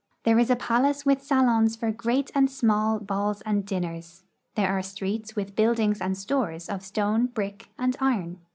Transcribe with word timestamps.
There 0.23 0.39
is 0.39 0.49
a 0.49 0.55
palace 0.55 1.05
with 1.05 1.21
salons 1.21 1.75
for 1.75 1.91
great 1.91 2.31
and 2.33 2.49
small 2.49 2.99
balls 2.99 3.41
and 3.41 3.63
dinners. 3.63 4.23
There 4.55 4.69
are 4.75 4.81
streets 4.81 5.35
with 5.35 5.55
buildings 5.55 6.01
and 6.01 6.17
stores 6.17 6.69
of 6.69 6.81
stone, 6.83 7.27
brick, 7.27 7.69
and 7.77 7.95
iron. 7.99 8.39